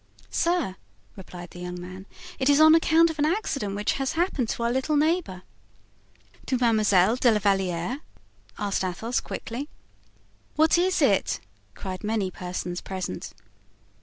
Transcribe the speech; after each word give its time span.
"Sir," 0.31 0.77
replied 1.15 1.51
the 1.51 1.59
young 1.59 1.79
man, 1.79 2.07
"it 2.39 2.49
is 2.49 2.59
on 2.59 2.73
account 2.73 3.11
of 3.11 3.19
an 3.19 3.25
accident 3.25 3.75
which 3.75 3.91
has 4.01 4.13
happened 4.13 4.49
to 4.49 4.63
our 4.63 4.71
little 4.71 4.97
neighbor." 4.97 5.43
"To 6.47 6.57
Mademoiselle 6.59 7.17
de 7.17 7.29
la 7.31 7.37
Valliere?" 7.37 7.99
asked 8.57 8.83
Athos, 8.83 9.19
quickly. 9.19 9.69
"What 10.55 10.79
is 10.79 11.03
it?" 11.03 11.39
cried 11.75 12.03
many 12.03 12.31
persons 12.31 12.81
present. 12.81 13.31